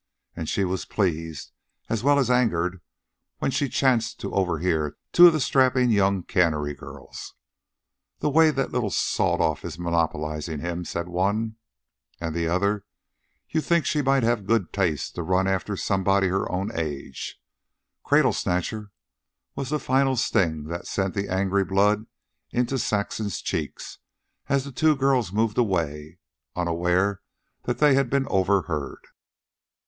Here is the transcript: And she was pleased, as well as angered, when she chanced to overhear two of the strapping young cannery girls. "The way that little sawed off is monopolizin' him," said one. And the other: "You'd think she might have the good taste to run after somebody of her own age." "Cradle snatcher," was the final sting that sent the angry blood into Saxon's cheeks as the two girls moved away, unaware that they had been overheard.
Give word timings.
And 0.35 0.49
she 0.49 0.63
was 0.63 0.85
pleased, 0.85 1.51
as 1.87 2.03
well 2.03 2.17
as 2.17 2.31
angered, 2.31 2.81
when 3.37 3.51
she 3.51 3.69
chanced 3.69 4.19
to 4.21 4.33
overhear 4.33 4.97
two 5.11 5.27
of 5.27 5.33
the 5.33 5.39
strapping 5.39 5.91
young 5.91 6.23
cannery 6.23 6.73
girls. 6.73 7.35
"The 8.17 8.29
way 8.31 8.49
that 8.49 8.71
little 8.71 8.89
sawed 8.89 9.39
off 9.39 9.63
is 9.63 9.77
monopolizin' 9.77 10.59
him," 10.59 10.85
said 10.85 11.07
one. 11.07 11.57
And 12.19 12.33
the 12.33 12.47
other: 12.47 12.83
"You'd 13.47 13.61
think 13.61 13.85
she 13.85 14.01
might 14.01 14.23
have 14.23 14.39
the 14.47 14.47
good 14.59 14.73
taste 14.73 15.13
to 15.13 15.21
run 15.21 15.47
after 15.47 15.77
somebody 15.77 16.25
of 16.29 16.31
her 16.31 16.51
own 16.51 16.71
age." 16.73 17.35
"Cradle 18.03 18.33
snatcher," 18.33 18.89
was 19.55 19.69
the 19.69 19.77
final 19.77 20.15
sting 20.15 20.63
that 20.63 20.87
sent 20.87 21.13
the 21.13 21.29
angry 21.29 21.63
blood 21.63 22.07
into 22.49 22.79
Saxon's 22.79 23.39
cheeks 23.39 23.99
as 24.49 24.63
the 24.63 24.71
two 24.71 24.95
girls 24.95 25.31
moved 25.31 25.59
away, 25.59 26.17
unaware 26.55 27.21
that 27.65 27.77
they 27.77 27.93
had 27.93 28.09
been 28.09 28.27
overheard. 28.29 29.05